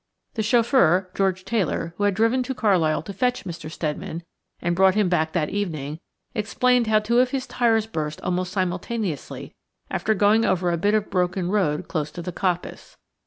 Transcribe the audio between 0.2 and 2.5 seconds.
The chauffeur, George Taylor, who had driven